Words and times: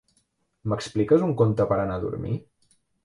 M'expliques 0.71 1.25
un 1.27 1.35
conte 1.43 1.67
per 1.73 1.77
a 1.83 1.85
anar 1.85 1.99
a 1.99 2.03
dormir? 2.07 2.33